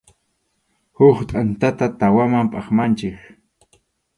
[0.97, 3.17] Huk tʼantata tawaman phatmanchik.